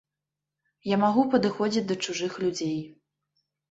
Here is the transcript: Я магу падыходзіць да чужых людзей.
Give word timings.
Я 0.93 0.97
магу 1.03 1.27
падыходзіць 1.35 1.87
да 1.95 2.01
чужых 2.09 2.43
людзей. 2.47 2.77